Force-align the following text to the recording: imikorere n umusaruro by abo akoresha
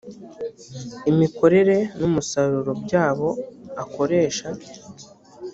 imikorere 1.11 1.77
n 1.99 2.01
umusaruro 2.09 2.71
by 2.83 2.93
abo 3.07 3.29
akoresha 3.83 4.47